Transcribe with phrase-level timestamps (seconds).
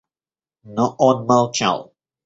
[0.63, 1.93] Но он молчал.